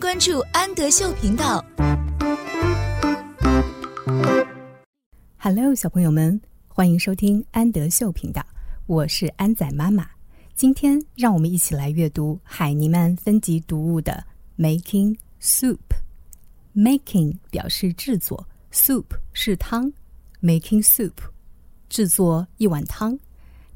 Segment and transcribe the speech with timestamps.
[0.00, 1.62] 关注安德秀频道。
[5.36, 8.42] Hello，小朋友们，欢迎收听安德秀频道，
[8.86, 10.08] 我是安仔妈妈。
[10.54, 14.24] 今天让我们一起来阅读海尼曼分级读物的
[14.62, 15.76] 《Making Soup》。
[16.74, 19.04] Making 表示制作，Soup
[19.34, 19.92] 是汤
[20.40, 21.12] ，Making Soup
[21.90, 23.18] 制作一碗汤。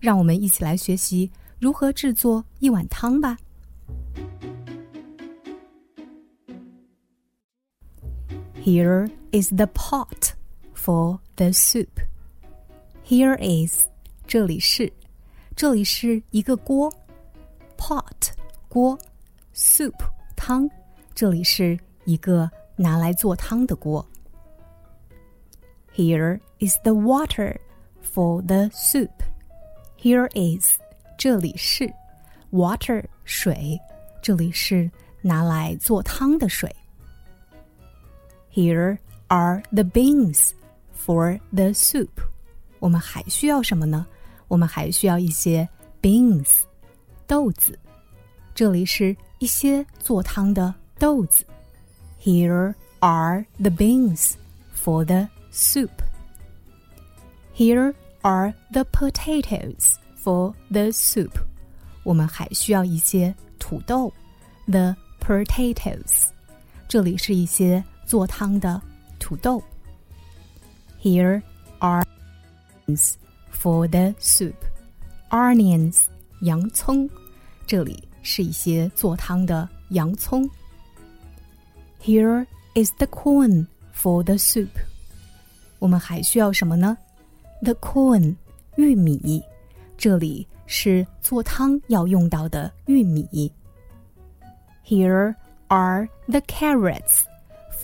[0.01, 3.37] 让我们一起来学习如何制作一碗汤吧。
[8.64, 10.34] Here is the pot
[10.74, 12.02] for the soup.
[13.06, 13.88] Here is
[14.28, 14.92] 这里是，
[15.56, 16.94] 这里是一个锅，
[17.78, 18.32] pot
[18.68, 19.00] 锅，
[19.56, 19.96] soup
[20.36, 20.70] 汤，
[21.16, 24.06] 这里是一个拿来做汤的锅。
[25.96, 27.58] Here is the water
[28.02, 29.10] for the soup.
[29.98, 30.80] Here is
[31.18, 31.94] 这里是
[32.52, 33.80] water 水，
[34.22, 36.74] 这里是拿来做汤的水。
[38.54, 40.52] Here are the beans
[40.94, 42.10] for the soup.
[42.80, 44.06] 我们还需要什么呢？
[44.48, 45.68] 我们还需要一些
[46.02, 46.62] beans
[47.28, 47.78] 豆子，
[48.56, 51.46] 这里是一些做汤的豆子。
[52.22, 54.34] Here are the beans
[54.76, 55.92] for the soup.
[57.56, 61.32] Here are the potatoes for the soup.
[62.04, 64.12] 我们还需要一些土豆，
[64.66, 66.30] the potatoes。
[66.88, 68.82] 这里是一些 做汤的
[69.20, 69.62] 土豆。
[71.02, 71.42] Here
[71.80, 72.04] are
[72.88, 73.14] onions
[73.52, 74.56] for the soup.
[75.30, 76.06] Onions，
[76.42, 77.10] 洋葱。
[77.66, 80.50] 这里是一些做汤的洋葱。
[82.02, 82.46] Here
[82.76, 84.70] is the corn for the soup.
[85.78, 86.98] 我们还需要什么呢？
[87.62, 88.36] The corn，
[88.76, 89.44] 玉米。
[89.98, 93.52] 这里是做汤要用到的玉米。
[94.86, 95.36] Here
[95.68, 97.24] are the carrots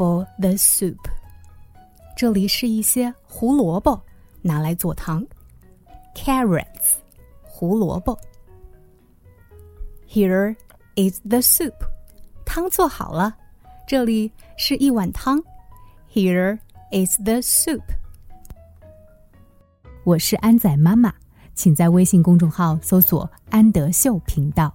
[0.01, 0.97] For the soup.
[2.17, 4.01] 这里是一些胡萝卜，
[4.41, 5.27] 拿来做汤。
[6.15, 6.95] Carrots，
[7.43, 8.19] 胡萝卜。
[10.09, 10.57] Here
[10.97, 11.75] is the soup.
[12.47, 13.37] 汤做好了，
[13.87, 15.39] 这里是一碗汤。
[16.11, 16.59] Here
[16.91, 17.83] is the soup.
[20.05, 21.13] 我是安仔妈妈，
[21.55, 24.75] 请在微信公众号搜索“安德秀频道”。